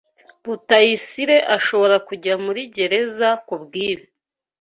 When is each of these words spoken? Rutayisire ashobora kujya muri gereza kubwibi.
Rutayisire 0.45 1.37
ashobora 1.57 1.95
kujya 2.07 2.33
muri 2.45 2.61
gereza 2.75 3.29
kubwibi. 3.47 4.05